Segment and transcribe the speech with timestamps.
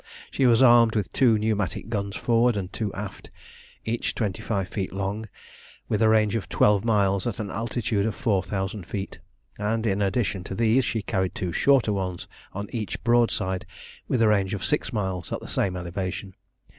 [0.31, 3.29] She was armed with two pneumatic guns forward and two aft,
[3.85, 5.29] each twenty five feet long and
[5.89, 9.19] with a range of twelve miles at an altitude of four thousand feet;
[9.59, 13.63] and in addition to these she carried two shorter ones on each broadside,
[14.07, 16.33] with a range of six miles at the same elevation.